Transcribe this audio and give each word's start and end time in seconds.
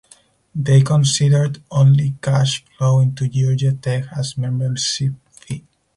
They 0.55 0.81
considered 0.81 1.61
"only" 1.69 2.15
cash 2.23 2.65
flow 2.75 3.01
into 3.01 3.27
Georgia 3.27 3.73
Tech 3.73 4.05
as 4.17 4.35
membership 4.35 5.13
fee. 5.29 5.67